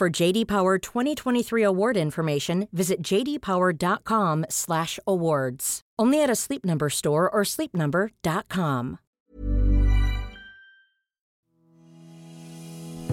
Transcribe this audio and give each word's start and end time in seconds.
For 0.00 0.22
JD 0.22 0.46
Power 0.46 0.78
2023 0.78 1.62
award 1.62 1.96
information, 1.98 2.68
visit 2.72 3.02
jdpower.com/awards. 3.02 5.80
Only 5.98 6.22
at 6.22 6.30
a 6.30 6.34
Sleep 6.34 6.64
Number 6.64 6.88
store 6.88 7.28
or 7.28 7.44
sleepnumber.com. 7.44 8.96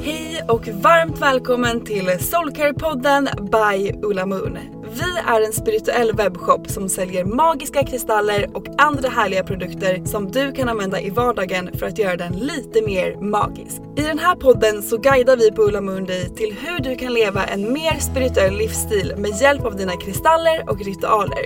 Hej 0.01 0.43
och 0.49 0.67
varmt 0.67 1.21
välkommen 1.21 1.85
till 1.85 2.07
Soulcare-podden 2.07 3.29
by 3.51 3.91
Ulla 4.03 4.25
Moon. 4.25 4.76
Vi 4.99 5.17
är 5.27 5.41
en 5.41 5.53
spirituell 5.53 6.13
webbshop 6.13 6.69
som 6.69 6.89
säljer 6.89 7.25
magiska 7.25 7.83
kristaller 7.83 8.49
och 8.53 8.65
andra 8.77 9.09
härliga 9.09 9.43
produkter 9.43 10.05
som 10.05 10.31
du 10.31 10.51
kan 10.51 10.69
använda 10.69 11.01
i 11.01 11.09
vardagen 11.09 11.69
för 11.73 11.85
att 11.85 11.97
göra 11.97 12.17
den 12.17 12.33
lite 12.33 12.81
mer 12.81 13.15
magisk. 13.15 13.81
I 13.95 14.01
den 14.01 14.19
här 14.19 14.35
podden 14.35 14.83
så 14.83 14.97
guidar 14.97 15.37
vi 15.37 15.51
på 15.51 15.61
Ulla 15.61 15.81
Mundi 15.81 16.29
till 16.35 16.55
hur 16.61 16.79
du 16.79 16.95
kan 16.95 17.13
leva 17.13 17.45
en 17.45 17.73
mer 17.73 17.99
spirituell 17.99 18.57
livsstil 18.57 19.13
med 19.17 19.41
hjälp 19.41 19.65
av 19.65 19.75
dina 19.75 19.97
kristaller 19.97 20.69
och 20.69 20.85
ritualer. 20.85 21.45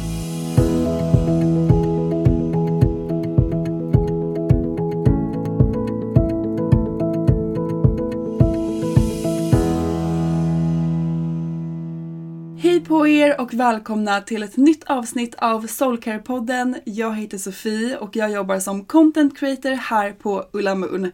Er 13.31 13.41
och 13.41 13.53
välkomna 13.53 14.21
till 14.21 14.43
ett 14.43 14.57
nytt 14.57 14.83
avsnitt 14.83 15.35
av 15.37 15.65
Soulcare-podden. 15.67 16.75
Jag 16.83 17.15
heter 17.15 17.37
Sofie 17.37 17.97
och 17.97 18.15
jag 18.15 18.31
jobbar 18.31 18.59
som 18.59 18.85
content 18.85 19.37
creator 19.37 19.71
här 19.71 20.11
på 20.11 20.45
Ulla 20.51 20.75
Moon. 20.75 21.11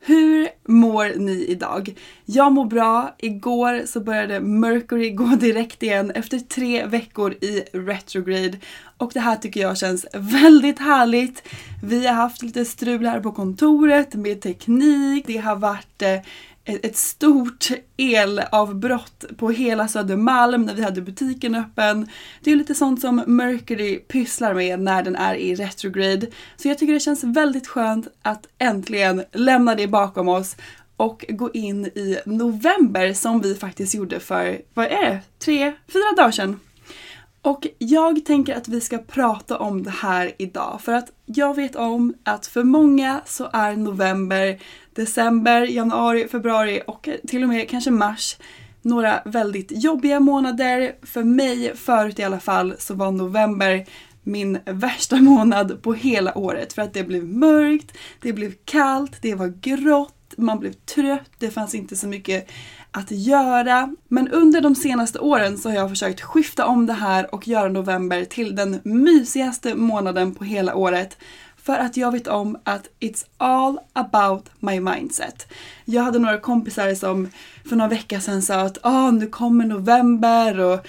Hur 0.00 0.48
mår 0.68 1.18
ni 1.18 1.44
idag? 1.44 1.94
Jag 2.24 2.52
mår 2.52 2.64
bra. 2.64 3.14
Igår 3.18 3.86
så 3.86 4.00
började 4.00 4.40
Mercury 4.40 5.10
gå 5.10 5.24
direkt 5.40 5.82
igen 5.82 6.10
efter 6.10 6.38
tre 6.38 6.86
veckor 6.86 7.32
i 7.32 7.64
retrograde. 7.72 8.58
Och 8.96 9.10
det 9.14 9.20
här 9.20 9.36
tycker 9.36 9.60
jag 9.60 9.78
känns 9.78 10.06
väldigt 10.14 10.78
härligt. 10.78 11.48
Vi 11.82 12.06
har 12.06 12.14
haft 12.14 12.42
lite 12.42 12.64
strul 12.64 13.06
här 13.06 13.20
på 13.20 13.32
kontoret 13.32 14.14
med 14.14 14.40
teknik. 14.40 15.24
Det 15.26 15.36
har 15.36 15.56
varit 15.56 16.02
eh, 16.02 16.18
ett 16.68 16.96
stort 16.96 17.68
elavbrott 17.96 19.24
på 19.36 19.50
hela 19.50 19.88
Södermalm 19.88 20.62
när 20.62 20.74
vi 20.74 20.82
hade 20.82 21.00
butiken 21.00 21.54
öppen. 21.54 22.08
Det 22.44 22.52
är 22.52 22.56
lite 22.56 22.74
sånt 22.74 23.00
som 23.00 23.22
Mercury 23.26 23.96
pysslar 23.98 24.54
med 24.54 24.80
när 24.80 25.02
den 25.02 25.16
är 25.16 25.34
i 25.34 25.54
retrograde. 25.54 26.26
Så 26.56 26.68
jag 26.68 26.78
tycker 26.78 26.92
det 26.92 27.00
känns 27.00 27.24
väldigt 27.24 27.66
skönt 27.66 28.08
att 28.22 28.46
äntligen 28.58 29.24
lämna 29.32 29.74
det 29.74 29.86
bakom 29.86 30.28
oss 30.28 30.56
och 30.96 31.24
gå 31.28 31.50
in 31.52 31.86
i 31.86 32.18
november 32.26 33.12
som 33.12 33.40
vi 33.40 33.54
faktiskt 33.54 33.94
gjorde 33.94 34.20
för, 34.20 34.60
vad 34.74 34.86
är 34.86 35.10
det, 35.10 35.20
tre, 35.38 35.72
fyra 35.92 36.14
dagar 36.16 36.30
sedan. 36.30 36.60
Och 37.42 37.66
jag 37.78 38.24
tänker 38.24 38.56
att 38.56 38.68
vi 38.68 38.80
ska 38.80 38.98
prata 38.98 39.58
om 39.58 39.82
det 39.82 39.90
här 39.90 40.32
idag 40.38 40.80
för 40.82 40.92
att 40.92 41.12
jag 41.24 41.56
vet 41.56 41.76
om 41.76 42.14
att 42.24 42.46
för 42.46 42.64
många 42.64 43.20
så 43.26 43.48
är 43.52 43.76
november, 43.76 44.58
december, 44.94 45.60
januari, 45.62 46.28
februari 46.28 46.82
och 46.86 47.08
till 47.28 47.42
och 47.42 47.48
med 47.48 47.68
kanske 47.68 47.90
mars 47.90 48.36
några 48.82 49.22
väldigt 49.24 49.72
jobbiga 49.84 50.20
månader. 50.20 50.94
För 51.02 51.24
mig 51.24 51.76
förut 51.76 52.18
i 52.18 52.22
alla 52.22 52.40
fall 52.40 52.74
så 52.78 52.94
var 52.94 53.12
november 53.12 53.86
min 54.22 54.58
värsta 54.64 55.16
månad 55.20 55.82
på 55.82 55.92
hela 55.92 56.38
året 56.38 56.72
för 56.72 56.82
att 56.82 56.94
det 56.94 57.04
blev 57.04 57.24
mörkt, 57.24 57.96
det 58.20 58.32
blev 58.32 58.52
kallt, 58.64 59.22
det 59.22 59.34
var 59.34 59.48
grått, 59.60 60.34
man 60.36 60.58
blev 60.58 60.72
trött, 60.72 61.30
det 61.38 61.50
fanns 61.50 61.74
inte 61.74 61.96
så 61.96 62.06
mycket 62.06 62.50
att 62.92 63.10
göra. 63.10 63.94
Men 64.08 64.28
under 64.28 64.60
de 64.60 64.74
senaste 64.74 65.18
åren 65.18 65.58
så 65.58 65.68
har 65.68 65.76
jag 65.76 65.90
försökt 65.90 66.20
skifta 66.20 66.66
om 66.66 66.86
det 66.86 66.92
här 66.92 67.34
och 67.34 67.48
göra 67.48 67.68
november 67.68 68.24
till 68.24 68.56
den 68.56 68.80
mysigaste 68.84 69.74
månaden 69.74 70.34
på 70.34 70.44
hela 70.44 70.74
året. 70.74 71.16
För 71.56 71.78
att 71.78 71.96
jag 71.96 72.12
vet 72.12 72.26
om 72.26 72.58
att 72.64 72.88
it's 73.00 73.24
all 73.36 73.78
about 73.92 74.44
my 74.60 74.80
mindset. 74.80 75.52
Jag 75.84 76.02
hade 76.02 76.18
några 76.18 76.40
kompisar 76.40 76.94
som 76.94 77.28
för 77.68 77.76
några 77.76 77.88
veckor 77.88 78.18
sedan 78.18 78.42
sa 78.42 78.60
att 78.60 78.78
ah, 78.82 79.10
nu 79.10 79.26
kommer 79.26 79.66
november 79.66 80.60
och 80.60 80.86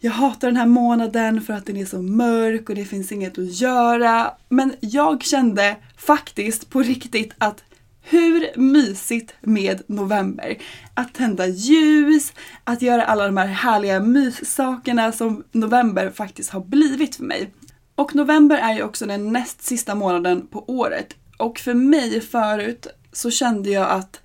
jag 0.00 0.12
hatar 0.12 0.48
den 0.48 0.56
här 0.56 0.66
månaden 0.66 1.40
för 1.40 1.52
att 1.52 1.66
den 1.66 1.76
är 1.76 1.86
så 1.86 2.02
mörk 2.02 2.68
och 2.68 2.74
det 2.74 2.84
finns 2.84 3.12
inget 3.12 3.38
att 3.38 3.60
göra. 3.60 4.30
Men 4.48 4.72
jag 4.80 5.22
kände 5.22 5.76
faktiskt 5.96 6.70
på 6.70 6.82
riktigt 6.82 7.32
att 7.38 7.64
hur 8.10 8.58
mysigt 8.60 9.34
med 9.40 9.82
november? 9.86 10.58
Att 10.94 11.14
tända 11.14 11.46
ljus, 11.46 12.32
att 12.64 12.82
göra 12.82 13.04
alla 13.04 13.26
de 13.26 13.36
här 13.36 13.46
härliga 13.46 14.00
myssakerna 14.00 15.12
som 15.12 15.44
november 15.52 16.10
faktiskt 16.10 16.50
har 16.50 16.60
blivit 16.60 17.16
för 17.16 17.24
mig. 17.24 17.50
Och 17.94 18.14
november 18.14 18.56
är 18.56 18.74
ju 18.74 18.82
också 18.82 19.06
den 19.06 19.32
näst 19.32 19.62
sista 19.62 19.94
månaden 19.94 20.46
på 20.46 20.64
året. 20.70 21.14
Och 21.36 21.58
för 21.58 21.74
mig 21.74 22.20
förut 22.20 22.86
så 23.12 23.30
kände 23.30 23.70
jag 23.70 23.90
att 23.90 24.20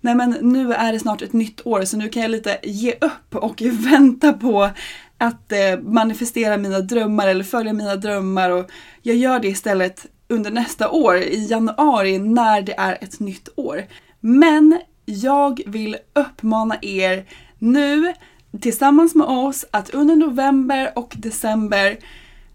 nej 0.00 0.14
men 0.14 0.30
nu 0.40 0.72
är 0.72 0.92
det 0.92 1.00
snart 1.00 1.22
ett 1.22 1.32
nytt 1.32 1.66
år 1.66 1.84
så 1.84 1.96
nu 1.96 2.08
kan 2.08 2.22
jag 2.22 2.30
lite 2.30 2.58
ge 2.62 2.92
upp 2.92 3.34
och 3.34 3.62
vänta 3.90 4.32
på 4.32 4.70
att 5.18 5.52
eh, 5.52 5.80
manifestera 5.82 6.56
mina 6.56 6.80
drömmar 6.80 7.28
eller 7.28 7.44
följa 7.44 7.72
mina 7.72 7.96
drömmar 7.96 8.50
och 8.50 8.70
jag 9.02 9.16
gör 9.16 9.40
det 9.40 9.48
istället 9.48 10.06
under 10.28 10.50
nästa 10.50 10.90
år 10.90 11.16
i 11.16 11.46
januari 11.46 12.18
när 12.18 12.62
det 12.62 12.74
är 12.78 12.98
ett 13.00 13.20
nytt 13.20 13.48
år. 13.56 13.84
Men 14.20 14.80
jag 15.04 15.60
vill 15.66 15.96
uppmana 16.14 16.76
er 16.82 17.24
nu 17.58 18.14
tillsammans 18.60 19.14
med 19.14 19.26
oss 19.26 19.64
att 19.70 19.90
under 19.90 20.16
november 20.16 20.92
och 20.96 21.14
december 21.16 21.98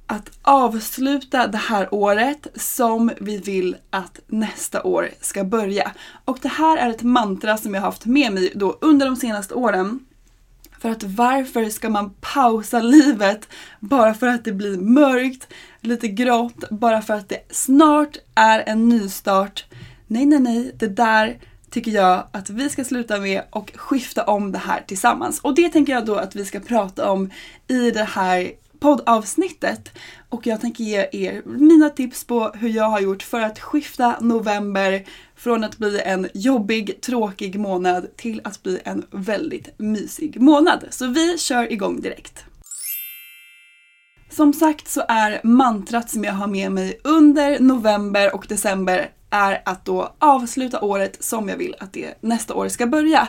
att 0.08 0.32
avsluta 0.42 1.48
det 1.48 1.58
här 1.58 1.94
året 1.94 2.48
som 2.56 3.12
vi 3.22 3.38
vill 3.38 3.76
att 3.90 4.20
nästa 4.28 4.84
år 4.84 5.10
ska 5.22 5.44
börja. 5.44 5.92
Och 6.26 6.40
det 6.42 6.48
här 6.48 6.78
är 6.78 6.90
ett 6.90 7.04
mantra 7.04 7.58
som 7.58 7.74
jag 7.74 7.82
har 7.82 7.88
haft 7.88 8.06
med 8.06 8.34
mig 8.34 8.52
då 8.56 8.78
under 8.82 9.06
de 9.06 9.16
senaste 9.16 9.54
åren. 9.54 10.00
För 10.80 10.90
att 10.90 11.04
varför 11.04 11.70
ska 11.70 11.90
man 11.90 12.14
pausa 12.22 12.80
livet 12.80 13.48
bara 13.80 14.14
för 14.14 14.28
att 14.28 14.46
det 14.46 14.52
blir 14.52 14.78
mörkt, 14.78 15.48
lite 15.82 16.08
grått, 16.08 16.70
bara 16.70 17.02
för 17.02 17.14
att 17.14 17.30
det 17.30 17.42
snart 17.50 18.18
är 18.36 18.64
en 18.68 18.90
nystart? 18.90 19.66
Nej, 20.08 20.26
nej, 20.26 20.40
nej, 20.40 20.72
det 20.80 20.88
där 20.88 21.38
tycker 21.70 21.92
jag 21.92 22.28
att 22.32 22.50
vi 22.50 22.70
ska 22.70 22.84
sluta 22.84 23.20
med 23.20 23.42
och 23.50 23.72
skifta 23.76 24.24
om 24.24 24.52
det 24.52 24.58
här 24.58 24.84
tillsammans. 24.88 25.40
Och 25.40 25.56
det 25.56 25.70
tänker 25.70 25.94
jag 25.94 26.06
då 26.06 26.16
att 26.16 26.36
vi 26.36 26.46
ska 26.46 26.60
prata 26.60 27.12
om 27.12 27.32
i 27.68 27.92
det 27.92 28.04
här 28.04 28.52
poddavsnittet. 28.80 29.92
Och 30.30 30.48
jag 30.48 30.62
tänker 30.62 30.84
ge 30.84 31.10
er 31.12 31.42
mina 31.46 31.90
tips 31.90 32.24
på 32.24 32.52
hur 32.56 32.70
jag 32.70 32.90
har 32.90 33.00
gjort 33.00 33.24
för 33.24 33.42
att 33.42 33.60
skifta 33.60 34.16
november 34.22 35.06
från 35.36 35.64
att 35.64 35.78
bli 35.78 36.02
en 36.02 36.28
jobbig, 36.34 37.02
tråkig 37.02 37.60
månad 37.60 38.08
till 38.16 38.42
att 38.44 38.64
bli 38.64 38.80
en 38.84 39.06
väldigt 39.12 39.80
mysig 39.80 40.42
månad. 40.42 40.86
Så 40.90 41.08
vi 41.08 41.38
kör 41.38 41.72
igång 41.72 42.02
direkt. 42.02 42.46
Som 44.30 44.54
sagt 44.54 44.88
så 44.88 45.04
är 45.08 45.42
mantrat 45.44 46.10
som 46.10 46.24
jag 46.24 46.34
har 46.34 46.48
med 46.48 46.72
mig 46.72 47.00
under 47.04 47.60
november 47.60 48.36
och 48.36 48.46
december 48.50 49.10
är 49.30 49.62
att 49.66 49.86
då 49.86 50.16
avsluta 50.20 50.82
året 50.82 51.24
som 51.24 51.50
jag 51.50 51.58
vill 51.58 51.76
att 51.80 51.94
det 51.94 52.14
nästa 52.22 52.54
år 52.54 52.68
ska 52.68 52.88
börja. 52.88 53.28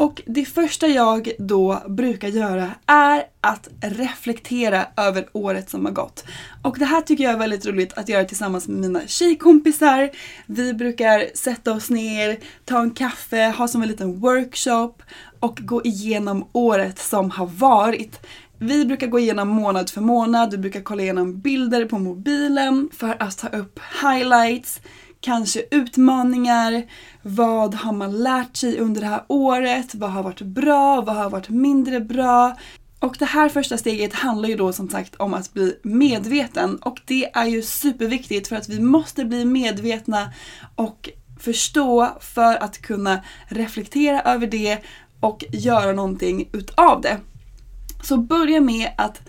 Och 0.00 0.22
det 0.26 0.44
första 0.44 0.86
jag 0.86 1.32
då 1.38 1.82
brukar 1.88 2.28
göra 2.28 2.70
är 2.86 3.24
att 3.40 3.68
reflektera 3.80 4.86
över 4.96 5.28
året 5.32 5.70
som 5.70 5.84
har 5.84 5.92
gått. 5.92 6.24
Och 6.62 6.78
det 6.78 6.84
här 6.84 7.00
tycker 7.00 7.24
jag 7.24 7.32
är 7.32 7.38
väldigt 7.38 7.66
roligt 7.66 7.98
att 7.98 8.08
göra 8.08 8.24
tillsammans 8.24 8.68
med 8.68 8.80
mina 8.80 9.06
tjejkompisar. 9.06 10.10
Vi 10.46 10.74
brukar 10.74 11.24
sätta 11.34 11.72
oss 11.72 11.90
ner, 11.90 12.38
ta 12.64 12.80
en 12.80 12.90
kaffe, 12.90 13.54
ha 13.58 13.68
som 13.68 13.82
en 13.82 13.88
liten 13.88 14.20
workshop 14.20 14.92
och 15.40 15.58
gå 15.62 15.82
igenom 15.84 16.48
året 16.52 16.98
som 16.98 17.30
har 17.30 17.46
varit. 17.46 18.26
Vi 18.58 18.86
brukar 18.86 19.06
gå 19.06 19.18
igenom 19.18 19.48
månad 19.48 19.90
för 19.90 20.00
månad, 20.00 20.50
vi 20.50 20.58
brukar 20.58 20.80
kolla 20.80 21.02
igenom 21.02 21.40
bilder 21.40 21.84
på 21.84 21.98
mobilen 21.98 22.88
för 22.92 23.16
att 23.22 23.38
ta 23.38 23.48
upp 23.48 23.80
highlights, 24.02 24.80
kanske 25.20 25.64
utmaningar, 25.70 26.82
vad 27.22 27.74
har 27.74 27.92
man 27.92 28.22
lärt 28.22 28.56
sig 28.56 28.78
under 28.78 29.00
det 29.00 29.06
här 29.06 29.24
året, 29.28 29.94
vad 29.94 30.10
har 30.10 30.22
varit 30.22 30.40
bra, 30.40 31.00
vad 31.00 31.16
har 31.16 31.30
varit 31.30 31.48
mindre 31.48 32.00
bra. 32.00 32.56
Och 32.98 33.16
det 33.18 33.24
här 33.24 33.48
första 33.48 33.78
steget 33.78 34.14
handlar 34.14 34.48
ju 34.48 34.56
då 34.56 34.72
som 34.72 34.88
sagt 34.88 35.14
om 35.14 35.34
att 35.34 35.52
bli 35.52 35.76
medveten 35.82 36.76
och 36.76 37.00
det 37.04 37.30
är 37.34 37.46
ju 37.46 37.62
superviktigt 37.62 38.48
för 38.48 38.56
att 38.56 38.68
vi 38.68 38.80
måste 38.80 39.24
bli 39.24 39.44
medvetna 39.44 40.32
och 40.74 41.08
förstå 41.40 42.08
för 42.20 42.62
att 42.62 42.78
kunna 42.78 43.20
reflektera 43.48 44.22
över 44.22 44.46
det 44.46 44.78
och 45.20 45.44
göra 45.52 45.92
någonting 45.92 46.48
utav 46.52 47.00
det. 47.00 47.20
Så 48.02 48.16
börja 48.16 48.60
med 48.60 48.90
att 48.96 49.20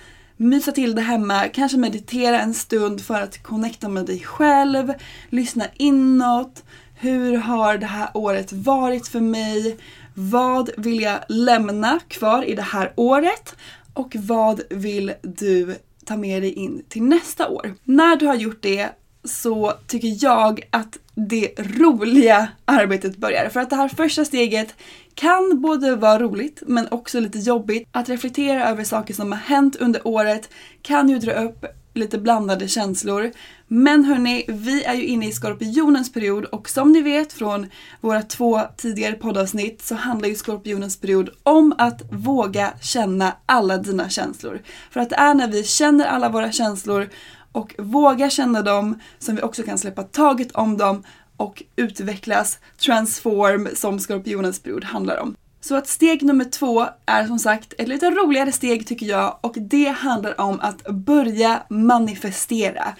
mysa 0.41 0.71
till 0.71 0.95
det 0.95 1.01
hemma, 1.01 1.47
kanske 1.47 1.77
meditera 1.77 2.41
en 2.41 2.53
stund 2.53 3.01
för 3.01 3.21
att 3.21 3.43
connecta 3.43 3.89
med 3.89 4.05
dig 4.05 4.19
själv, 4.19 4.93
lyssna 5.29 5.65
inåt. 5.77 6.63
Hur 6.95 7.37
har 7.37 7.77
det 7.77 7.85
här 7.85 8.09
året 8.13 8.53
varit 8.53 9.07
för 9.07 9.19
mig? 9.19 9.77
Vad 10.13 10.69
vill 10.77 11.01
jag 11.01 11.19
lämna 11.29 11.99
kvar 12.07 12.43
i 12.43 12.55
det 12.55 12.61
här 12.61 12.93
året? 12.95 13.55
Och 13.93 14.15
vad 14.19 14.61
vill 14.69 15.13
du 15.21 15.75
ta 16.05 16.17
med 16.17 16.41
dig 16.41 16.53
in 16.53 16.83
till 16.89 17.03
nästa 17.03 17.49
år? 17.49 17.73
När 17.83 18.15
du 18.15 18.25
har 18.25 18.35
gjort 18.35 18.61
det 18.61 18.89
så 19.23 19.73
tycker 19.87 20.23
jag 20.23 20.61
att 20.69 20.97
det 21.15 21.59
roliga 21.59 22.47
arbetet 22.65 23.17
börjar. 23.17 23.49
För 23.49 23.59
att 23.59 23.69
det 23.69 23.75
här 23.75 23.87
första 23.87 24.25
steget 24.25 24.75
kan 25.15 25.61
både 25.61 25.95
vara 25.95 26.19
roligt 26.19 26.63
men 26.67 26.87
också 26.91 27.19
lite 27.19 27.39
jobbigt. 27.39 27.87
Att 27.91 28.09
reflektera 28.09 28.69
över 28.69 28.83
saker 28.83 29.13
som 29.13 29.31
har 29.31 29.39
hänt 29.39 29.75
under 29.75 30.07
året 30.07 30.49
kan 30.81 31.09
ju 31.09 31.19
dra 31.19 31.31
upp 31.31 31.65
lite 31.93 32.17
blandade 32.17 32.67
känslor. 32.67 33.31
Men 33.67 34.05
hörni, 34.05 34.45
vi 34.47 34.83
är 34.83 34.93
ju 34.93 35.05
inne 35.05 35.27
i 35.27 35.31
skorpionens 35.31 36.13
period 36.13 36.45
och 36.45 36.69
som 36.69 36.91
ni 36.91 37.01
vet 37.01 37.33
från 37.33 37.67
våra 38.01 38.21
två 38.21 38.61
tidigare 38.77 39.13
poddavsnitt 39.13 39.81
så 39.81 39.95
handlar 39.95 40.29
ju 40.29 40.35
skorpionens 40.35 40.97
period 40.97 41.29
om 41.43 41.75
att 41.77 42.01
våga 42.11 42.73
känna 42.81 43.35
alla 43.45 43.77
dina 43.77 44.09
känslor. 44.09 44.61
För 44.91 44.99
att 44.99 45.09
det 45.09 45.15
är 45.15 45.33
när 45.33 45.47
vi 45.47 45.63
känner 45.63 46.05
alla 46.05 46.29
våra 46.29 46.51
känslor 46.51 47.09
och 47.51 47.75
våga 47.77 48.29
känna 48.29 48.61
dem 48.61 48.99
som 49.19 49.35
vi 49.35 49.41
också 49.41 49.63
kan 49.63 49.77
släppa 49.77 50.03
taget 50.03 50.51
om 50.51 50.77
dem 50.77 51.03
och 51.37 51.63
utvecklas, 51.75 52.59
transform 52.77 53.67
som 53.75 53.99
skorpionens 53.99 54.63
brud 54.63 54.83
handlar 54.83 55.17
om. 55.17 55.35
Så 55.61 55.75
att 55.75 55.87
steg 55.87 56.23
nummer 56.23 56.45
två 56.45 56.87
är 57.05 57.25
som 57.27 57.39
sagt 57.39 57.73
ett 57.77 57.87
lite 57.87 58.09
roligare 58.09 58.51
steg 58.51 58.87
tycker 58.87 59.05
jag 59.05 59.37
och 59.41 59.55
det 59.57 59.87
handlar 59.87 60.41
om 60.41 60.59
att 60.59 60.83
börja 60.83 61.63
manifestera. 61.69 62.95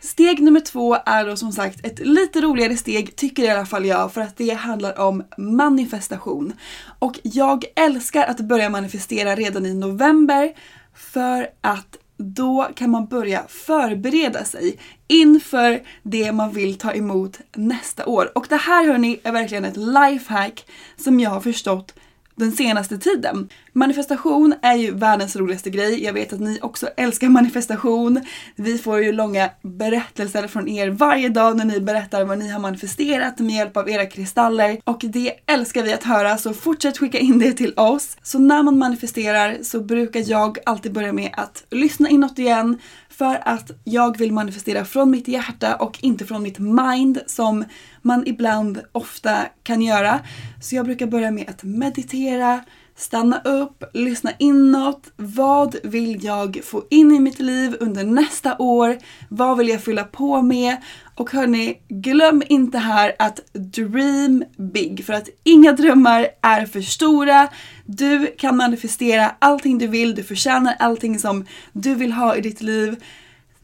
Steg 0.00 0.42
nummer 0.42 0.60
två 0.60 0.96
är 1.06 1.26
då 1.26 1.36
som 1.36 1.52
sagt 1.52 1.86
ett 1.86 1.98
lite 1.98 2.40
roligare 2.40 2.76
steg, 2.76 3.16
tycker 3.16 3.42
i 3.42 3.48
alla 3.48 3.66
fall 3.66 3.86
jag, 3.86 4.12
för 4.12 4.20
att 4.20 4.36
det 4.36 4.50
handlar 4.50 4.98
om 5.00 5.24
manifestation. 5.38 6.52
Och 6.98 7.20
jag 7.22 7.64
älskar 7.76 8.24
att 8.24 8.40
börja 8.40 8.70
manifestera 8.70 9.34
redan 9.34 9.66
i 9.66 9.74
november 9.74 10.52
för 10.94 11.48
att 11.60 11.96
då 12.16 12.70
kan 12.76 12.90
man 12.90 13.06
börja 13.06 13.44
förbereda 13.48 14.44
sig 14.44 14.78
inför 15.06 15.82
det 16.02 16.32
man 16.32 16.52
vill 16.52 16.78
ta 16.78 16.92
emot 16.92 17.40
nästa 17.56 18.06
år. 18.06 18.38
Och 18.38 18.46
det 18.48 18.56
här 18.56 18.86
hörni 18.86 19.20
är 19.22 19.32
verkligen 19.32 19.64
ett 19.64 19.76
lifehack 19.76 20.66
som 20.96 21.20
jag 21.20 21.30
har 21.30 21.40
förstått 21.40 21.94
den 22.34 22.52
senaste 22.52 22.98
tiden. 22.98 23.48
Manifestation 23.76 24.54
är 24.62 24.74
ju 24.74 24.90
världens 24.90 25.36
roligaste 25.36 25.70
grej. 25.70 26.04
Jag 26.04 26.12
vet 26.12 26.32
att 26.32 26.40
ni 26.40 26.58
också 26.62 26.86
älskar 26.96 27.28
manifestation. 27.28 28.20
Vi 28.56 28.78
får 28.78 29.02
ju 29.02 29.12
långa 29.12 29.50
berättelser 29.62 30.46
från 30.46 30.68
er 30.68 30.90
varje 30.90 31.28
dag 31.28 31.56
när 31.56 31.64
ni 31.64 31.80
berättar 31.80 32.24
vad 32.24 32.38
ni 32.38 32.48
har 32.48 32.60
manifesterat 32.60 33.38
med 33.38 33.56
hjälp 33.56 33.76
av 33.76 33.90
era 33.90 34.06
kristaller. 34.06 34.80
Och 34.84 35.00
det 35.02 35.32
älskar 35.46 35.82
vi 35.82 35.92
att 35.92 36.04
höra 36.04 36.38
så 36.38 36.54
fortsätt 36.54 36.98
skicka 36.98 37.18
in 37.18 37.38
det 37.38 37.52
till 37.52 37.74
oss. 37.76 38.16
Så 38.22 38.38
när 38.38 38.62
man 38.62 38.78
manifesterar 38.78 39.58
så 39.62 39.80
brukar 39.80 40.30
jag 40.30 40.58
alltid 40.66 40.92
börja 40.92 41.12
med 41.12 41.30
att 41.32 41.64
lyssna 41.70 42.08
inåt 42.08 42.38
igen 42.38 42.78
för 43.10 43.48
att 43.48 43.70
jag 43.84 44.18
vill 44.18 44.32
manifestera 44.32 44.84
från 44.84 45.10
mitt 45.10 45.28
hjärta 45.28 45.76
och 45.76 45.98
inte 46.00 46.26
från 46.26 46.42
mitt 46.42 46.58
mind 46.58 47.20
som 47.26 47.64
man 48.02 48.22
ibland 48.26 48.80
ofta 48.92 49.36
kan 49.62 49.82
göra. 49.82 50.20
Så 50.62 50.76
jag 50.76 50.84
brukar 50.84 51.06
börja 51.06 51.30
med 51.30 51.48
att 51.48 51.62
meditera, 51.62 52.60
stanna 52.96 53.40
upp, 53.44 53.84
lyssna 53.92 54.32
inåt. 54.38 55.12
Vad 55.16 55.76
vill 55.82 56.24
jag 56.24 56.60
få 56.64 56.84
in 56.90 57.12
i 57.12 57.20
mitt 57.20 57.40
liv 57.40 57.76
under 57.80 58.04
nästa 58.04 58.56
år? 58.58 58.98
Vad 59.28 59.58
vill 59.58 59.68
jag 59.68 59.82
fylla 59.82 60.04
på 60.04 60.42
med? 60.42 60.76
Och 61.14 61.30
hörni, 61.30 61.78
glöm 61.88 62.42
inte 62.48 62.78
här 62.78 63.12
att 63.18 63.40
dream 63.52 64.44
big 64.56 65.04
för 65.04 65.12
att 65.12 65.28
inga 65.44 65.72
drömmar 65.72 66.28
är 66.42 66.66
för 66.66 66.80
stora. 66.80 67.48
Du 67.84 68.34
kan 68.38 68.56
manifestera 68.56 69.34
allting 69.38 69.78
du 69.78 69.86
vill, 69.86 70.14
du 70.14 70.22
förtjänar 70.22 70.76
allting 70.78 71.18
som 71.18 71.44
du 71.72 71.94
vill 71.94 72.12
ha 72.12 72.36
i 72.36 72.40
ditt 72.40 72.60
liv. 72.60 73.04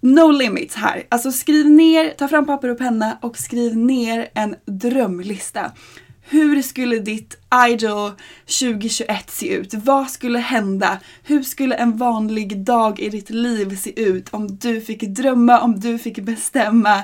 No 0.00 0.30
limits 0.30 0.75
här. 0.75 1.02
Alltså 1.08 1.32
skriv 1.32 1.70
ner, 1.70 2.10
ta 2.10 2.28
fram 2.28 2.46
papper 2.46 2.68
och 2.68 2.78
penna 2.78 3.18
och 3.22 3.38
skriv 3.38 3.76
ner 3.76 4.28
en 4.34 4.56
drömlista. 4.64 5.72
Hur 6.32 6.62
skulle 6.62 6.99
ditt 6.99 7.37
idol 7.70 8.10
2021 8.46 9.30
se 9.30 9.54
ut? 9.54 9.75
Vad 9.75 10.10
skulle 10.10 10.38
hända? 10.38 10.99
Hur 11.22 11.42
skulle 11.42 11.75
en 11.75 11.96
vanlig 11.96 12.64
dag 12.64 13.00
i 13.00 13.08
ditt 13.08 13.30
liv 13.30 13.76
se 13.76 14.00
ut 14.00 14.28
om 14.28 14.56
du 14.56 14.80
fick 14.80 15.02
drömma, 15.02 15.60
om 15.60 15.80
du 15.80 15.99
fick 15.99 16.18
bestämma, 16.18 17.02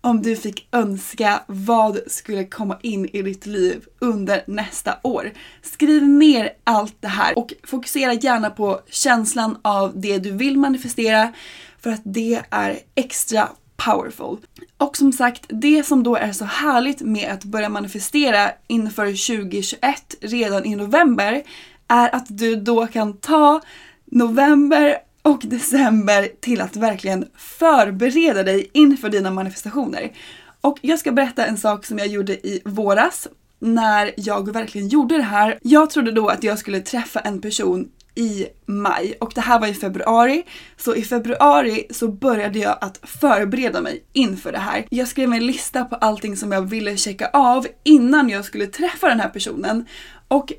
om 0.00 0.22
du 0.22 0.36
fick 0.36 0.68
önska? 0.72 1.42
Vad 1.46 1.98
skulle 2.06 2.44
komma 2.44 2.78
in 2.82 3.08
i 3.12 3.22
ditt 3.22 3.46
liv 3.46 3.84
under 3.98 4.44
nästa 4.46 4.94
år? 5.02 5.32
Skriv 5.62 6.08
ner 6.08 6.50
allt 6.64 6.96
det 7.00 7.08
här 7.08 7.38
och 7.38 7.54
fokusera 7.64 8.12
gärna 8.12 8.50
på 8.50 8.80
känslan 8.90 9.58
av 9.62 10.00
det 10.00 10.18
du 10.18 10.30
vill 10.30 10.58
manifestera 10.58 11.32
för 11.80 11.90
att 11.90 12.02
det 12.04 12.42
är 12.50 12.78
extra 12.94 13.48
powerful. 13.76 14.38
Och 14.78 14.96
som 14.96 15.12
sagt, 15.12 15.44
det 15.48 15.86
som 15.86 16.02
då 16.02 16.16
är 16.16 16.32
så 16.32 16.44
härligt 16.44 17.00
med 17.00 17.32
att 17.32 17.44
börja 17.44 17.68
manifestera 17.68 18.50
inför 18.66 19.06
2021 19.06 20.14
redan 20.20 20.64
i 20.64 20.76
november 20.76 21.42
är 21.88 22.14
att 22.14 22.26
du 22.28 22.56
då 22.56 22.86
kan 22.86 23.16
ta 23.16 23.60
november 24.04 24.96
och 25.22 25.40
december 25.42 26.28
till 26.40 26.60
att 26.60 26.76
verkligen 26.76 27.24
förbereda 27.36 28.42
dig 28.42 28.70
inför 28.72 29.08
dina 29.08 29.30
manifestationer. 29.30 30.12
Och 30.60 30.78
jag 30.80 30.98
ska 30.98 31.12
berätta 31.12 31.46
en 31.46 31.58
sak 31.58 31.86
som 31.86 31.98
jag 31.98 32.06
gjorde 32.06 32.32
i 32.32 32.62
våras 32.64 33.28
när 33.58 34.14
jag 34.16 34.52
verkligen 34.52 34.88
gjorde 34.88 35.16
det 35.16 35.22
här. 35.22 35.58
Jag 35.62 35.90
trodde 35.90 36.12
då 36.12 36.28
att 36.28 36.44
jag 36.44 36.58
skulle 36.58 36.80
träffa 36.80 37.20
en 37.20 37.40
person 37.40 37.88
i 38.16 38.46
maj 38.66 39.16
och 39.20 39.32
det 39.34 39.40
här 39.40 39.60
var 39.60 39.66
i 39.66 39.74
februari. 39.74 40.42
Så 40.76 40.94
i 40.94 41.02
februari 41.02 41.86
så 41.90 42.08
började 42.08 42.58
jag 42.58 42.78
att 42.80 43.00
förbereda 43.02 43.80
mig 43.80 44.04
inför 44.12 44.52
det 44.52 44.58
här. 44.58 44.86
Jag 44.90 45.08
skrev 45.08 45.32
en 45.32 45.46
lista 45.46 45.84
på 45.84 45.96
allting 45.96 46.36
som 46.36 46.52
jag 46.52 46.62
ville 46.62 46.96
checka 46.96 47.30
av 47.32 47.66
innan 47.84 48.28
jag 48.28 48.44
skulle 48.44 48.66
träffa 48.66 49.08
den 49.08 49.20
här 49.20 49.28
personen. 49.28 49.86
Och 50.28 50.52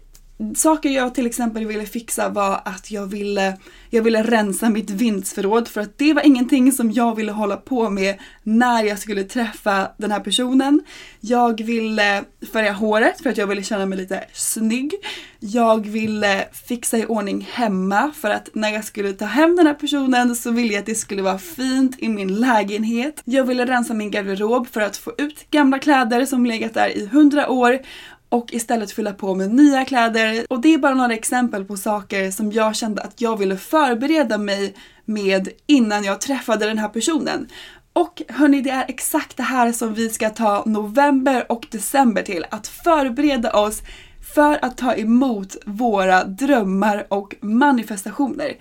Saker 0.56 0.90
jag 0.90 1.16
till 1.16 1.26
exempel 1.26 1.66
ville 1.66 1.86
fixa 1.86 2.30
var 2.30 2.62
att 2.66 2.92
jag 2.92 3.06
ville, 3.06 3.58
jag 3.90 4.04
ville 4.04 4.24
rensa 4.24 4.70
mitt 4.70 4.90
vindsförråd 4.90 5.68
för 5.68 5.82
att 5.82 5.98
det 5.98 6.14
var 6.14 6.26
ingenting 6.26 6.72
som 6.72 6.92
jag 6.92 7.16
ville 7.16 7.32
hålla 7.32 7.58
på 7.58 7.90
med 7.90 8.16
när 8.44 8.84
jag 8.84 9.00
skulle 9.00 9.24
träffa 9.24 9.92
den 9.98 10.12
här 10.12 10.20
personen. 10.20 10.82
Jag 11.20 11.62
ville 11.62 12.24
färga 12.54 12.72
håret 12.72 13.22
för 13.22 13.30
att 13.30 13.38
jag 13.38 13.48
ville 13.48 13.64
känna 13.64 13.86
mig 13.86 13.98
lite 13.98 14.24
snygg. 14.34 14.94
Jag 15.40 15.88
ville 15.88 16.48
fixa 16.68 16.98
i 16.98 17.06
ordning 17.06 17.50
hemma 17.52 18.12
för 18.16 18.30
att 18.30 18.50
när 18.54 18.70
jag 18.70 18.86
skulle 18.86 19.14
ta 19.14 19.26
hem 19.26 19.56
den 19.56 19.68
här 19.68 19.74
personen 19.74 20.36
så 20.36 20.52
ville 20.52 20.74
jag 20.74 20.80
att 20.80 20.86
det 20.86 20.96
skulle 20.96 21.22
vara 21.22 21.40
fint 21.40 21.96
i 22.00 22.10
min 22.10 22.36
lägenhet. 22.36 23.22
Jag 23.26 23.44
ville 23.44 23.66
rensa 23.66 23.94
min 23.94 24.12
garderob 24.12 24.68
för 24.68 24.82
att 24.82 24.98
få 24.98 25.14
ut 25.18 25.52
gamla 25.52 25.80
kläder 25.80 26.26
som 26.26 26.46
legat 26.46 26.74
där 26.74 26.98
i 26.98 27.06
hundra 27.06 27.50
år 27.50 27.80
och 28.30 28.54
istället 28.54 28.92
fylla 28.92 29.14
på 29.14 29.36
med 29.36 29.54
nya 29.54 29.86
kläder. 29.86 30.46
Och 30.50 30.62
det 30.62 30.74
är 30.74 30.78
bara 30.78 30.94
några 30.94 31.14
exempel 31.14 31.66
på 31.66 31.78
saker 31.78 32.32
som 32.32 32.52
jag 32.52 32.76
kände 32.76 33.02
att 33.02 33.22
jag 33.22 33.38
ville 33.38 33.58
förbereda 33.58 34.38
mig 34.38 34.76
med 35.06 35.50
innan 35.66 36.04
jag 36.04 36.22
träffade 36.22 36.66
den 36.66 36.78
här 36.78 36.90
personen. 36.90 37.48
Och 37.94 38.22
hörni, 38.30 38.62
det 38.62 38.70
är 38.70 38.86
exakt 38.88 39.38
det 39.38 39.44
här 39.44 39.72
som 39.72 39.94
vi 39.94 40.10
ska 40.10 40.30
ta 40.30 40.64
november 40.66 41.52
och 41.52 41.68
december 41.72 42.22
till. 42.22 42.46
Att 42.50 42.68
förbereda 42.68 43.54
oss 43.54 43.82
för 44.34 44.66
att 44.66 44.78
ta 44.78 44.94
emot 44.94 45.56
våra 45.66 46.24
drömmar 46.24 47.08
och 47.10 47.36
manifestationer. 47.42 48.54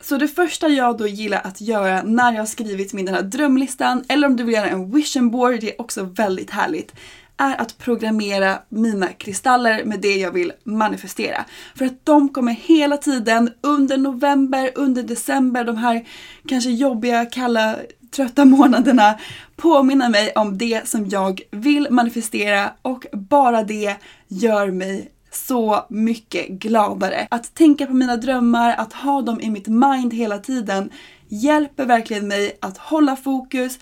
Så 0.00 0.16
det 0.16 0.28
första 0.28 0.68
jag 0.68 0.98
då 0.98 1.06
gillar 1.06 1.40
att 1.44 1.60
göra 1.60 2.02
när 2.02 2.32
jag 2.32 2.40
har 2.40 2.46
skrivit 2.46 2.92
min 2.92 3.06
den 3.06 3.14
här 3.14 3.22
drömlistan, 3.22 4.04
eller 4.08 4.26
om 4.28 4.36
du 4.36 4.44
vill 4.44 4.54
göra 4.54 4.68
en 4.68 4.90
vision 4.90 5.30
board, 5.30 5.60
det 5.60 5.74
är 5.74 5.80
också 5.80 6.02
väldigt 6.02 6.50
härligt 6.50 6.94
är 7.38 7.60
att 7.60 7.78
programmera 7.78 8.58
mina 8.68 9.06
kristaller 9.06 9.84
med 9.84 10.00
det 10.00 10.16
jag 10.16 10.32
vill 10.32 10.52
manifestera. 10.64 11.44
För 11.74 11.84
att 11.86 12.04
de 12.04 12.28
kommer 12.28 12.52
hela 12.52 12.96
tiden 12.96 13.50
under 13.60 13.96
november, 13.96 14.72
under 14.74 15.02
december, 15.02 15.64
de 15.64 15.76
här 15.76 16.06
kanske 16.48 16.70
jobbiga, 16.70 17.26
kalla, 17.26 17.76
trötta 18.10 18.44
månaderna 18.44 19.18
påminna 19.56 20.08
mig 20.08 20.32
om 20.34 20.58
det 20.58 20.88
som 20.88 21.08
jag 21.08 21.40
vill 21.50 21.86
manifestera 21.90 22.72
och 22.82 23.06
bara 23.12 23.62
det 23.62 23.96
gör 24.28 24.70
mig 24.70 25.12
så 25.30 25.86
mycket 25.88 26.48
gladare. 26.48 27.26
Att 27.30 27.54
tänka 27.54 27.86
på 27.86 27.94
mina 27.94 28.16
drömmar, 28.16 28.74
att 28.76 28.92
ha 28.92 29.22
dem 29.22 29.40
i 29.40 29.50
mitt 29.50 29.66
mind 29.66 30.14
hela 30.14 30.38
tiden 30.38 30.90
hjälper 31.28 31.84
verkligen 31.84 32.28
mig 32.28 32.58
att 32.60 32.78
hålla 32.78 33.16
fokus, 33.16 33.78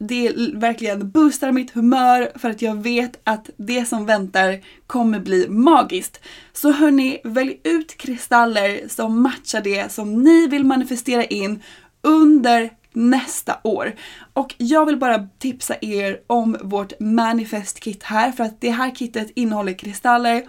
det 0.00 0.32
verkligen 0.54 1.10
boostar 1.10 1.52
mitt 1.52 1.70
humör 1.70 2.32
för 2.34 2.50
att 2.50 2.62
jag 2.62 2.82
vet 2.82 3.20
att 3.24 3.50
det 3.56 3.84
som 3.84 4.06
väntar 4.06 4.60
kommer 4.86 5.20
bli 5.20 5.48
magiskt. 5.48 6.20
Så 6.52 6.72
hörni, 6.72 7.20
välj 7.24 7.60
ut 7.64 7.96
kristaller 7.96 8.88
som 8.88 9.22
matchar 9.22 9.60
det 9.60 9.92
som 9.92 10.22
ni 10.22 10.46
vill 10.46 10.64
manifestera 10.64 11.24
in 11.24 11.62
under 12.02 12.70
nästa 12.92 13.58
år. 13.64 13.94
Och 14.32 14.54
jag 14.58 14.86
vill 14.86 14.96
bara 14.96 15.28
tipsa 15.38 15.74
er 15.80 16.20
om 16.26 16.56
vårt 16.62 17.00
manifest 17.00 17.80
kit 17.80 18.02
här 18.02 18.32
för 18.32 18.44
att 18.44 18.60
det 18.60 18.70
här 18.70 18.94
kittet 18.94 19.30
innehåller 19.34 19.72
kristaller 19.72 20.42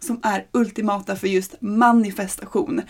som 0.00 0.20
är 0.22 0.46
ultimata 0.52 1.16
för 1.16 1.26
just 1.26 1.54
manifestation. 1.60 2.82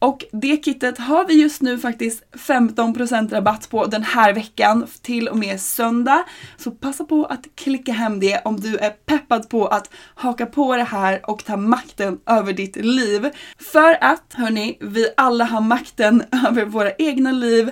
Och 0.00 0.24
det 0.32 0.64
kittet 0.64 0.98
har 0.98 1.26
vi 1.26 1.42
just 1.42 1.62
nu 1.62 1.78
faktiskt 1.78 2.22
15% 2.32 3.30
rabatt 3.30 3.70
på 3.70 3.86
den 3.86 4.02
här 4.02 4.32
veckan 4.32 4.86
till 5.02 5.28
och 5.28 5.36
med 5.36 5.60
söndag. 5.60 6.24
Så 6.56 6.70
passa 6.70 7.04
på 7.04 7.24
att 7.24 7.46
klicka 7.54 7.92
hem 7.92 8.20
det 8.20 8.40
om 8.44 8.60
du 8.60 8.76
är 8.76 8.90
peppad 8.90 9.48
på 9.48 9.66
att 9.66 9.90
haka 10.14 10.46
på 10.46 10.76
det 10.76 10.84
här 10.84 11.30
och 11.30 11.44
ta 11.44 11.56
makten 11.56 12.18
över 12.26 12.52
ditt 12.52 12.76
liv. 12.76 13.30
För 13.72 14.04
att, 14.04 14.34
hörni, 14.34 14.78
vi 14.80 15.06
alla 15.16 15.44
har 15.44 15.60
makten 15.60 16.22
över 16.48 16.64
våra 16.64 16.92
egna 16.92 17.32
liv 17.32 17.70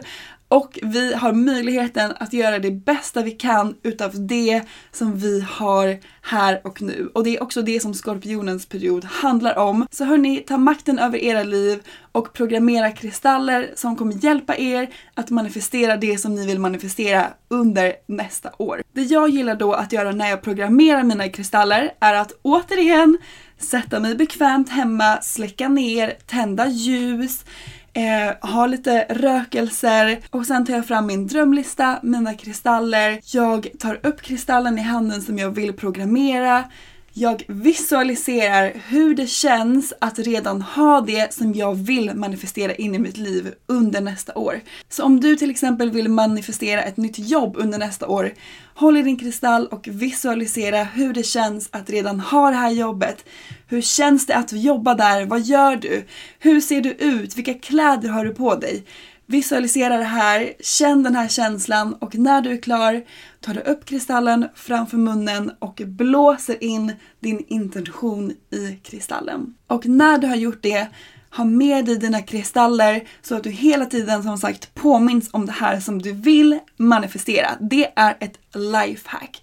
och 0.49 0.79
vi 0.83 1.15
har 1.15 1.33
möjligheten 1.33 2.13
att 2.21 2.33
göra 2.33 2.59
det 2.59 2.71
bästa 2.71 3.23
vi 3.23 3.31
kan 3.31 3.75
utav 3.83 4.27
det 4.27 4.63
som 4.93 5.17
vi 5.17 5.41
har 5.41 5.99
här 6.23 6.61
och 6.65 6.83
nu. 6.83 7.11
Och 7.15 7.25
det 7.25 7.37
är 7.37 7.43
också 7.43 7.63
det 7.63 7.81
som 7.81 7.95
skorpionens 7.95 8.67
period 8.67 9.05
handlar 9.05 9.59
om. 9.59 9.87
Så 9.91 10.05
hörni, 10.05 10.37
ta 10.37 10.59
makten 10.59 10.99
över 10.99 11.19
era 11.19 11.43
liv 11.43 11.79
och 12.13 12.33
programmera 12.33 12.91
kristaller 12.91 13.71
som 13.75 13.97
kommer 13.97 14.25
hjälpa 14.25 14.57
er 14.57 14.89
att 15.15 15.31
manifestera 15.31 15.97
det 15.97 16.19
som 16.19 16.35
ni 16.35 16.47
vill 16.47 16.59
manifestera 16.59 17.27
under 17.49 17.93
nästa 18.07 18.51
år. 18.59 18.83
Det 18.93 19.03
jag 19.03 19.29
gillar 19.29 19.55
då 19.55 19.73
att 19.73 19.93
göra 19.93 20.13
när 20.13 20.31
jag 20.31 20.43
programmerar 20.43 21.03
mina 21.03 21.29
kristaller 21.29 21.91
är 22.01 22.15
att 22.15 22.33
återigen 22.43 23.19
sätta 23.59 24.01
mig 24.01 24.15
bekvämt 24.15 24.69
hemma, 24.69 25.19
släcka 25.23 25.69
ner, 25.69 26.17
tända 26.27 26.69
ljus, 26.69 27.45
eh, 27.99 28.35
har 28.41 28.69
lite 28.69 29.07
rökelser 29.09 30.19
och 30.31 30.47
sen 30.47 30.67
tar 30.67 30.75
jag 30.75 30.87
fram 30.87 31.07
min 31.07 31.27
drömlista, 31.27 31.99
mina 32.03 32.35
kristaller. 32.35 33.21
Jag 33.37 33.69
tar 33.79 34.07
upp 34.07 34.23
kristallen 34.23 34.79
i 34.79 34.83
handen 34.83 35.23
som 35.23 35.39
jag 35.39 35.51
vill 35.51 35.73
programmera. 35.73 36.65
Jag 37.21 37.45
visualiserar 37.49 38.73
hur 38.89 39.15
det 39.15 39.27
känns 39.27 39.93
att 40.01 40.19
redan 40.19 40.63
ha 40.63 41.01
det 41.01 41.35
som 41.35 41.55
jag 41.55 41.75
vill 41.75 42.15
manifestera 42.15 42.75
in 42.75 42.95
i 42.95 42.99
mitt 42.99 43.17
liv 43.17 43.55
under 43.67 44.01
nästa 44.01 44.35
år. 44.35 44.61
Så 44.89 45.05
om 45.05 45.21
du 45.21 45.37
till 45.37 45.51
exempel 45.51 45.91
vill 45.91 46.09
manifestera 46.09 46.83
ett 46.83 46.97
nytt 46.97 47.19
jobb 47.19 47.57
under 47.59 47.79
nästa 47.79 48.09
år, 48.09 48.33
håll 48.75 48.97
i 48.97 49.03
din 49.03 49.19
kristall 49.19 49.67
och 49.67 49.89
visualisera 49.89 50.85
hur 50.85 51.13
det 51.13 51.23
känns 51.23 51.69
att 51.73 51.91
redan 51.91 52.21
ha 52.21 52.51
det 52.51 52.57
här 52.57 52.71
jobbet. 52.71 53.25
Hur 53.67 53.83
känns 53.83 54.27
det 54.27 54.37
att 54.37 54.53
jobba 54.53 54.95
där? 54.95 55.27
Vad 55.27 55.41
gör 55.41 55.77
du? 55.77 56.05
Hur 56.39 56.61
ser 56.61 56.81
du 56.81 56.91
ut? 56.91 57.37
Vilka 57.37 57.55
kläder 57.55 58.09
har 58.09 58.25
du 58.25 58.35
på 58.35 58.55
dig? 58.55 58.85
Visualisera 59.31 59.97
det 59.97 60.05
här, 60.05 60.53
känn 60.61 61.03
den 61.03 61.15
här 61.15 61.29
känslan 61.29 61.95
och 61.95 62.15
när 62.15 62.41
du 62.41 62.53
är 62.53 62.57
klar 62.57 63.03
tar 63.41 63.55
du 63.55 63.61
upp 63.61 63.85
kristallen 63.85 64.49
framför 64.55 64.97
munnen 64.97 65.53
och 65.59 65.83
blåser 65.87 66.65
in 66.65 66.93
din 67.21 67.45
intention 67.49 68.33
i 68.51 68.81
kristallen. 68.83 69.55
Och 69.67 69.87
när 69.87 70.19
du 70.19 70.27
har 70.27 70.37
gjort 70.37 70.63
det, 70.63 70.89
ha 71.31 71.45
med 71.45 71.85
dig 71.85 71.99
dina 71.99 72.23
kristaller 72.23 73.09
så 73.23 73.37
att 73.37 73.43
du 73.43 73.51
hela 73.51 73.87
tiden 73.87 74.23
som 74.23 74.39
sagt 74.39 74.75
påminns 74.75 75.29
om 75.33 75.47
det 75.47 75.53
här 75.53 75.81
som 75.81 76.03
du 76.03 76.13
vill 76.13 76.59
manifestera. 76.77 77.51
Det 77.61 77.93
är 77.97 78.17
ett 78.21 78.39
lifehack. 78.55 79.43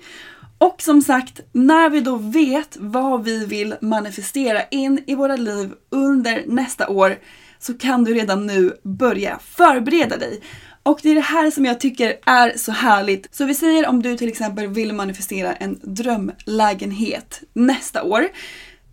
Och 0.58 0.82
som 0.82 1.02
sagt, 1.02 1.42
när 1.52 1.90
vi 1.90 2.02
då 2.02 2.16
vet 2.16 2.78
vad 2.80 3.24
vi 3.24 3.46
vill 3.46 3.76
manifestera 3.82 4.64
in 4.64 5.04
i 5.08 5.16
våra 5.16 5.36
liv 5.36 5.74
under 5.90 6.44
nästa 6.48 6.90
år 6.90 7.18
så 7.60 7.74
kan 7.74 8.04
du 8.04 8.14
redan 8.14 8.46
nu 8.46 8.74
börja 8.84 9.40
förbereda 9.40 10.18
dig. 10.18 10.42
Och 10.84 11.00
det 11.04 11.10
är 11.10 11.16
det 11.16 11.22
här 11.22 11.52
som 11.52 11.66
jag 11.66 11.80
tycker 11.80 12.16
är 12.26 12.58
så 12.58 12.72
härligt. 12.72 13.36
Så 13.36 13.46
vi 13.46 13.56
säger 13.56 13.88
om 13.88 14.02
du 14.02 14.18
till 14.18 14.28
exempel 14.28 14.68
vill 14.68 14.94
manifestera 14.94 15.54
en 15.54 15.80
drömlägenhet 15.84 17.42
nästa 17.54 18.04
år. 18.04 18.28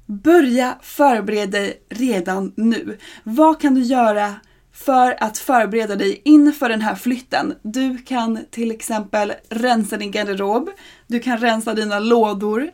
Börja 0.07 0.79
förbereda 0.83 1.59
dig 1.59 1.83
redan 1.91 2.53
nu. 2.57 2.99
Vad 3.23 3.61
kan 3.61 3.75
du 3.75 3.81
göra 3.81 4.35
för 4.73 5.17
att 5.25 5.39
förbereda 5.39 5.97
dig 5.97 6.23
inför 6.25 6.69
den 6.69 6.81
här 6.81 6.95
flytten. 6.95 7.55
Du 7.63 7.99
kan 7.99 8.39
till 8.51 8.71
exempel 8.71 9.33
rensa 9.49 9.97
din 9.97 10.11
garderob, 10.11 10.71
du 11.07 11.21
kan 11.21 11.39
rensa 11.39 11.75
dina 11.75 11.99
lådor, 11.99 12.71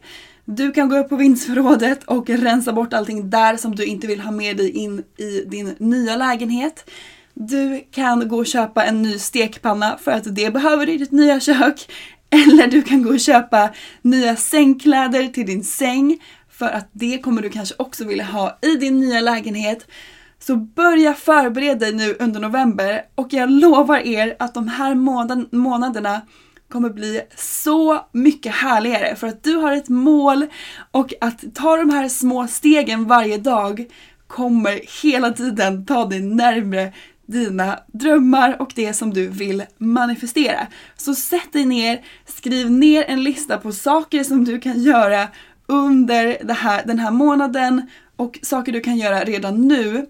du 0.50 0.72
kan 0.72 0.88
gå 0.88 0.98
upp 0.98 1.08
på 1.08 1.16
vindsförrådet 1.16 2.04
och 2.04 2.28
rensa 2.28 2.72
bort 2.72 2.92
allting 2.92 3.30
där 3.30 3.56
som 3.56 3.74
du 3.74 3.84
inte 3.84 4.06
vill 4.06 4.20
ha 4.20 4.30
med 4.30 4.56
dig 4.56 4.70
in 4.70 5.04
i 5.16 5.44
din 5.46 5.74
nya 5.78 6.16
lägenhet. 6.16 6.90
Du 7.34 7.84
kan 7.90 8.28
gå 8.28 8.36
och 8.36 8.46
köpa 8.46 8.84
en 8.84 9.02
ny 9.02 9.18
stekpanna 9.18 9.98
för 10.02 10.10
att 10.10 10.34
det 10.34 10.52
behöver 10.52 10.86
du 10.86 10.92
i 10.92 10.98
ditt 10.98 11.12
nya 11.12 11.40
kök. 11.40 11.90
Eller 12.30 12.66
du 12.66 12.82
kan 12.82 13.02
gå 13.02 13.10
och 13.10 13.20
köpa 13.20 13.70
nya 14.02 14.36
sängkläder 14.36 15.28
till 15.28 15.46
din 15.46 15.64
säng 15.64 16.18
för 16.50 16.68
att 16.68 16.88
det 16.92 17.18
kommer 17.18 17.42
du 17.42 17.50
kanske 17.50 17.74
också 17.78 18.04
vilja 18.04 18.24
ha 18.24 18.58
i 18.62 18.76
din 18.76 19.00
nya 19.00 19.20
lägenhet. 19.20 19.86
Så 20.38 20.56
börja 20.56 21.14
förbereda 21.14 21.78
dig 21.78 21.92
nu 21.92 22.16
under 22.18 22.40
november 22.40 23.02
och 23.14 23.32
jag 23.32 23.50
lovar 23.50 23.98
er 23.98 24.36
att 24.38 24.54
de 24.54 24.68
här 24.68 24.94
månaderna 25.56 26.20
kommer 26.68 26.90
bli 26.90 27.22
så 27.36 28.06
mycket 28.12 28.54
härligare 28.54 29.16
för 29.16 29.26
att 29.26 29.44
du 29.44 29.56
har 29.56 29.72
ett 29.72 29.88
mål 29.88 30.46
och 30.90 31.14
att 31.20 31.54
ta 31.54 31.76
de 31.76 31.90
här 31.90 32.08
små 32.08 32.46
stegen 32.46 33.04
varje 33.04 33.38
dag 33.38 33.86
kommer 34.26 35.02
hela 35.02 35.30
tiden 35.30 35.86
ta 35.86 36.04
dig 36.04 36.20
närmre 36.20 36.92
dina 37.26 37.78
drömmar 37.86 38.56
och 38.62 38.72
det 38.74 38.94
som 38.94 39.14
du 39.14 39.28
vill 39.28 39.64
manifestera. 39.78 40.66
Så 40.96 41.14
sätt 41.14 41.52
dig 41.52 41.64
ner, 41.64 42.04
skriv 42.26 42.70
ner 42.70 43.04
en 43.08 43.22
lista 43.22 43.58
på 43.58 43.72
saker 43.72 44.24
som 44.24 44.44
du 44.44 44.60
kan 44.60 44.82
göra 44.82 45.28
under 45.66 46.54
här, 46.54 46.82
den 46.86 46.98
här 46.98 47.10
månaden 47.10 47.90
Och 48.16 48.38
saker 48.42 48.72
du 48.72 48.80
kan 48.80 48.96
göra 48.96 49.24
redan 49.24 49.68
nu 49.68 50.06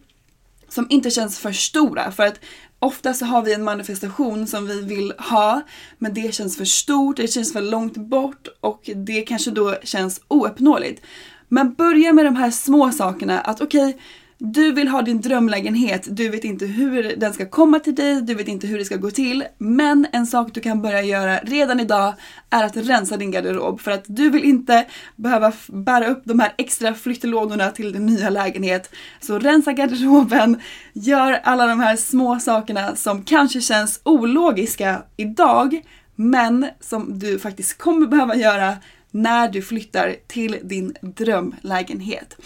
som 0.69 0.87
inte 0.91 1.11
känns 1.11 1.38
för 1.38 1.53
stora. 1.53 2.11
För 2.11 2.27
att 2.27 2.41
ofta 2.78 3.14
så 3.14 3.25
har 3.25 3.42
vi 3.42 3.54
en 3.54 3.64
manifestation 3.64 4.47
som 4.47 4.66
vi 4.66 4.82
vill 4.82 5.12
ha, 5.18 5.62
men 5.99 6.14
det 6.14 6.35
känns 6.35 6.56
för 6.56 6.64
stort, 6.64 7.16
det 7.16 7.28
känns 7.28 7.52
för 7.52 7.62
långt 7.62 7.97
bort 7.97 8.49
och 8.61 8.90
det 8.97 9.23
kanske 9.23 9.50
då 9.50 9.75
känns 9.82 10.20
ouppnåeligt. 10.28 11.02
Men 11.49 11.75
börja 11.75 12.12
med 12.12 12.25
de 12.25 12.37
här 12.37 12.50
små 12.50 12.92
sakerna, 12.92 13.40
att 13.40 13.61
okej, 13.61 13.88
okay, 13.88 14.00
du 14.38 14.73
vill 14.73 14.88
ha 14.88 15.02
din 15.02 15.21
drömlägenhet, 15.21 16.16
du 16.16 16.28
vet 16.28 16.45
inte 16.45 16.66
hur 16.66 17.16
den 17.16 17.33
ska 17.33 17.47
komma 17.47 17.78
till 17.78 17.95
dig, 17.95 18.23
du 18.23 18.35
vet 18.35 18.49
inte 18.49 18.66
hur 18.66 18.78
det 18.78 18.85
ska 18.85 18.97
gå 18.97 19.11
till. 19.11 19.45
Men 19.59 20.07
en 20.12 20.26
sak 20.26 20.54
du 20.54 20.61
kan 20.61 20.83
börja 20.83 21.02
göra 21.02 21.38
redan 21.38 21.80
idag 21.80 22.14
är 22.50 22.64
att 22.64 22.76
rensa 22.76 23.16
din 23.16 23.30
garderob. 23.30 23.80
För 23.80 23.90
att 23.90 24.04
du 24.07 24.30
vill 24.30 24.45
inte 24.45 24.87
behöva 25.16 25.52
bära 25.66 26.07
upp 26.07 26.23
de 26.25 26.40
här 26.40 26.54
extra 26.59 26.95
flyttlådorna 26.95 27.71
till 27.71 27.92
din 27.92 28.07
nya 28.07 28.30
lägenhet. 28.30 28.90
Så 29.21 29.38
rensa 29.38 29.73
garderoben, 29.73 30.61
gör 30.92 31.33
alla 31.33 31.66
de 31.66 31.80
här 31.80 31.97
små 31.97 32.40
sakerna 32.40 32.97
som 32.97 33.23
kanske 33.23 33.61
känns 33.61 34.00
ologiska 34.02 35.02
idag, 35.16 35.83
men 36.14 36.66
som 36.80 37.18
du 37.18 37.38
faktiskt 37.38 37.78
kommer 37.78 38.07
behöva 38.07 38.37
göra 38.37 38.76
när 39.11 39.49
du 39.49 39.62
flyttar 39.62 40.16
till 40.26 40.59
din 40.62 40.95
drömlägenhet. 41.00 42.37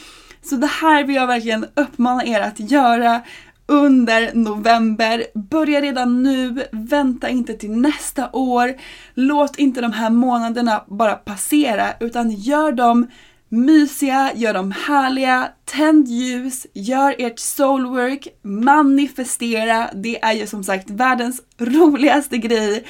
Så 0.43 0.57
det 0.57 0.67
här 0.67 1.05
vill 1.05 1.17
jag 1.17 1.27
verkligen 1.27 1.67
uppmana 1.75 2.25
er 2.25 2.41
att 2.41 2.61
göra 2.61 3.23
under 3.67 4.35
november. 4.35 5.25
Börja 5.35 5.81
redan 5.81 6.23
nu, 6.23 6.67
vänta 6.73 7.29
inte 7.29 7.55
till 7.55 7.71
nästa 7.71 8.31
år. 8.33 8.75
Låt 9.15 9.59
inte 9.59 9.81
de 9.81 9.93
här 9.93 10.11
månaderna 10.11 10.85
bara 10.89 11.15
passera 11.15 11.93
utan 12.01 12.31
gör 12.31 12.73
dem 12.73 13.07
mysiga, 13.53 14.33
gör 14.35 14.55
dem 14.55 14.71
härliga, 14.87 15.49
tänd 15.65 16.09
ljus, 16.09 16.67
gör 16.73 17.15
ert 17.19 17.39
soulwork, 17.39 18.29
manifestera, 18.43 19.91
det 19.95 20.25
är 20.25 20.33
ju 20.33 20.47
som 20.47 20.65
sagt 20.65 20.91
världens 20.91 21.43
roligaste 21.59 22.39
grej. 22.39 22.85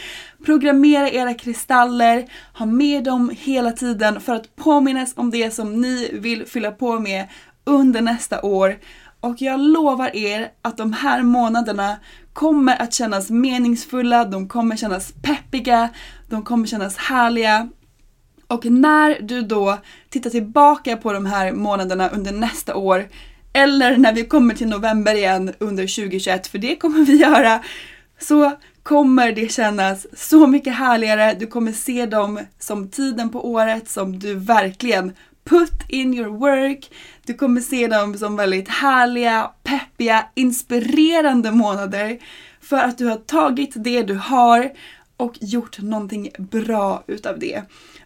Programmera 0.44 1.10
era 1.10 1.34
kristaller, 1.34 2.24
ha 2.58 2.66
med 2.66 3.04
dem 3.04 3.30
hela 3.38 3.72
tiden 3.72 4.20
för 4.20 4.34
att 4.34 4.56
påminnas 4.56 5.12
om 5.16 5.30
det 5.30 5.54
som 5.54 5.80
ni 5.80 6.10
vill 6.12 6.46
fylla 6.46 6.70
på 6.70 6.98
med 6.98 7.28
under 7.64 8.00
nästa 8.00 8.42
år. 8.42 8.78
Och 9.20 9.42
jag 9.42 9.60
lovar 9.60 10.16
er 10.16 10.50
att 10.62 10.76
de 10.76 10.92
här 10.92 11.22
månaderna 11.22 11.96
kommer 12.32 12.82
att 12.82 12.94
kännas 12.94 13.30
meningsfulla, 13.30 14.24
de 14.24 14.48
kommer 14.48 14.76
kännas 14.76 15.12
peppiga, 15.22 15.88
de 16.28 16.42
kommer 16.42 16.66
kännas 16.66 16.96
härliga 16.96 17.68
och 18.52 18.64
när 18.64 19.18
du 19.22 19.42
då 19.42 19.78
tittar 20.08 20.30
tillbaka 20.30 20.96
på 20.96 21.12
de 21.12 21.26
här 21.26 21.52
månaderna 21.52 22.08
under 22.08 22.32
nästa 22.32 22.76
år 22.76 23.08
eller 23.52 23.96
när 23.96 24.12
vi 24.12 24.24
kommer 24.24 24.54
till 24.54 24.68
november 24.68 25.14
igen 25.14 25.52
under 25.58 25.82
2021, 25.82 26.46
för 26.46 26.58
det 26.58 26.76
kommer 26.76 27.04
vi 27.04 27.16
göra, 27.16 27.62
så 28.20 28.52
kommer 28.82 29.32
det 29.32 29.52
kännas 29.52 30.06
så 30.12 30.46
mycket 30.46 30.74
härligare. 30.74 31.34
Du 31.34 31.46
kommer 31.46 31.72
se 31.72 32.06
dem 32.06 32.40
som 32.58 32.88
tiden 32.88 33.30
på 33.30 33.50
året 33.50 33.88
som 33.88 34.18
du 34.18 34.34
verkligen 34.34 35.12
put 35.44 35.72
in 35.88 36.14
your 36.14 36.38
work. 36.38 36.90
Du 37.26 37.34
kommer 37.34 37.60
se 37.60 37.88
dem 37.88 38.18
som 38.18 38.36
väldigt 38.36 38.68
härliga, 38.68 39.50
peppiga, 39.62 40.26
inspirerande 40.34 41.50
månader 41.50 42.18
för 42.60 42.76
att 42.76 42.98
du 42.98 43.06
har 43.06 43.16
tagit 43.16 43.72
det 43.74 44.02
du 44.02 44.14
har 44.14 44.70
och 45.16 45.34
gjort 45.40 45.78
någonting 45.78 46.30
bra 46.38 47.04
utav 47.06 47.38
det. 47.38 47.62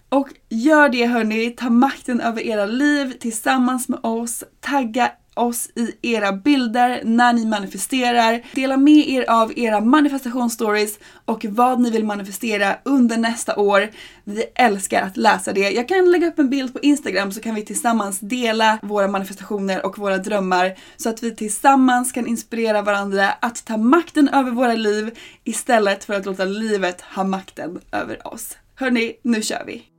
Och 0.09 0.29
gör 0.49 0.89
det 0.89 1.07
hörni, 1.07 1.51
ta 1.51 1.71
makten 1.71 2.21
över 2.21 2.43
era 2.43 2.67
liv 2.67 3.13
tillsammans 3.21 3.89
med 3.89 3.99
oss, 4.03 4.45
tagga 4.61 5.11
oss 5.37 5.69
i 5.75 5.95
era 6.03 6.33
bilder 6.33 7.01
när 7.05 7.33
ni 7.33 7.45
manifesterar. 7.45 8.43
Dela 8.53 8.77
med 8.77 9.09
er 9.09 9.31
av 9.31 9.59
era 9.59 9.81
manifestationsstories 9.81 10.99
och 11.25 11.45
vad 11.49 11.81
ni 11.81 11.91
vill 11.91 12.05
manifestera 12.05 12.77
under 12.85 13.17
nästa 13.17 13.57
år. 13.57 13.91
Vi 14.25 14.45
älskar 14.55 15.03
att 15.03 15.17
läsa 15.17 15.53
det. 15.53 15.71
Jag 15.71 15.89
kan 15.89 16.11
lägga 16.11 16.29
upp 16.29 16.39
en 16.39 16.51
bild 16.51 16.73
på 16.73 16.81
Instagram 16.81 17.33
så 17.33 17.41
kan 17.41 17.55
vi 17.55 17.65
tillsammans 17.65 18.21
dela 18.21 18.79
våra 18.83 19.09
manifestationer 19.09 19.87
och 19.87 19.99
våra 19.99 20.19
drömmar 20.19 20.75
så 20.97 21.09
att 21.09 21.23
vi 21.23 21.37
tillsammans 21.37 22.13
kan 22.13 22.27
inspirera 22.27 22.83
varandra 22.83 23.31
att 23.31 23.65
ta 23.65 23.77
makten 23.77 24.29
över 24.29 24.51
våra 24.51 24.75
liv 24.75 25.19
istället 25.45 26.05
för 26.05 26.15
att 26.15 26.27
låta 26.27 26.45
livet 26.45 27.01
ha 27.01 27.25
makten 27.25 27.81
över 27.93 28.27
oss. 28.27 28.57
Hörni, 28.75 29.17
nu 29.23 29.43
kör 29.43 29.63
vi! 29.67 29.96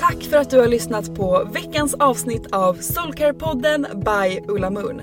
Tack 0.00 0.22
för 0.22 0.36
att 0.36 0.50
du 0.50 0.58
har 0.58 0.68
lyssnat 0.68 1.14
på 1.14 1.48
veckans 1.52 1.94
avsnitt 1.94 2.46
av 2.52 2.76
Soulcare-podden 2.76 3.86
by 4.04 4.40
Ulla 4.48 4.70
Moon. 4.70 5.02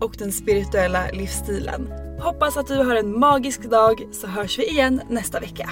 och 0.00 0.14
den 0.18 0.32
spirituella 0.32 1.10
livsstilen. 1.12 1.92
Hoppas 2.20 2.56
att 2.56 2.66
du 2.66 2.76
har 2.76 2.96
en 2.96 3.18
magisk 3.18 3.62
dag 3.62 4.08
så 4.12 4.26
hörs 4.26 4.58
vi 4.58 4.70
igen 4.70 5.00
nästa 5.08 5.40
vecka. 5.40 5.70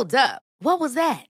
Hold 0.00 0.14
up. 0.14 0.42
What 0.62 0.80
was 0.80 0.94
that? 0.94 1.29